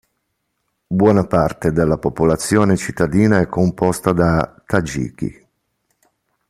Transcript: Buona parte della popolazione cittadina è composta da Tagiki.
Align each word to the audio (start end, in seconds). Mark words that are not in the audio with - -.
Buona 0.87 1.27
parte 1.27 1.71
della 1.71 1.99
popolazione 1.99 2.75
cittadina 2.75 3.39
è 3.39 3.45
composta 3.45 4.11
da 4.13 4.63
Tagiki. 4.65 5.47